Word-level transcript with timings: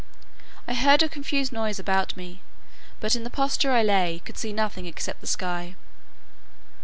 I 0.67 0.73
heard 0.73 1.03
a 1.03 1.07
confused 1.07 1.51
noise 1.51 1.77
about 1.77 2.17
me; 2.17 2.41
but 2.99 3.15
in 3.15 3.23
the 3.23 3.29
posture 3.29 3.69
I 3.71 3.83
lay, 3.83 4.23
could 4.25 4.35
see 4.35 4.51
nothing 4.51 4.87
except 4.87 5.21
the 5.21 5.27
sky. 5.27 5.75